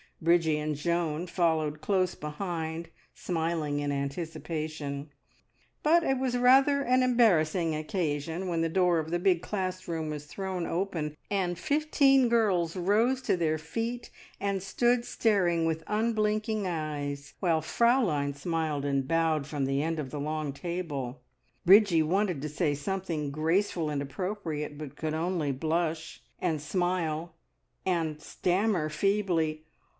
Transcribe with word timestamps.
Bridgie 0.19 0.59
and 0.59 0.75
Joan 0.75 1.25
followed 1.25 1.81
close 1.81 2.13
behind, 2.13 2.89
smiling 3.13 3.79
in 3.79 3.91
anticipation; 3.91 5.09
but 5.81 6.03
it 6.03 6.17
was 6.19 6.37
rather 6.37 6.81
an 6.81 7.01
embarrassing 7.01 7.75
occasion, 7.75 8.47
when 8.47 8.61
the 8.61 8.69
door 8.69 8.99
of 8.99 9.09
the 9.09 9.17
big 9.19 9.41
classroom 9.41 10.11
was 10.11 10.25
thrown 10.25 10.67
open, 10.67 11.15
and 11.31 11.57
fifteen 11.57 12.29
girls 12.29 12.75
rose 12.75 13.21
to 13.23 13.37
their 13.37 13.57
feet 13.59 14.11
and 14.39 14.61
stood 14.61 15.05
staring 15.05 15.65
with 15.65 15.83
unblinking 15.87 16.67
eyes, 16.67 17.33
while 17.39 17.61
Fraulein 17.61 18.33
smiled 18.33 18.85
and 18.85 19.07
bowed 19.07 19.47
from 19.47 19.65
the 19.65 19.81
end 19.83 19.99
of 19.99 20.11
the 20.11 20.19
long 20.19 20.51
table. 20.51 21.21
Bridgie 21.65 22.03
wanted 22.03 22.43
to 22.43 22.49
say 22.49 22.73
something 22.75 23.31
graceful 23.31 23.89
and 23.89 24.01
appropriate, 24.03 24.77
but 24.79 24.95
could 24.95 25.13
only 25.15 25.51
blush, 25.51 26.21
and 26.39 26.59
smile, 26.61 27.33
and 27.87 28.19
stammer 28.19 28.87
feebly. 28.89 29.63